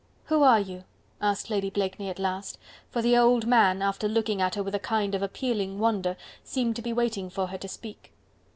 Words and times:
"Who 0.25 0.41
are 0.41 0.59
you?" 0.59 0.83
asked 1.21 1.51
Lady 1.51 1.69
Blakeney 1.69 2.09
at 2.09 2.17
last, 2.17 2.57
for 2.89 3.03
the 3.03 3.15
old 3.15 3.45
man 3.45 3.83
after 3.83 4.07
looking 4.07 4.41
at 4.41 4.55
her 4.55 4.63
with 4.63 4.73
a 4.73 4.79
kind 4.79 5.13
of 5.13 5.21
appealing 5.21 5.77
wonder, 5.77 6.17
seemed 6.43 6.75
to 6.77 6.81
be 6.81 6.91
waiting 6.91 7.29
for 7.29 7.45
her 7.49 7.57
to 7.59 7.67
speak. 7.67 8.11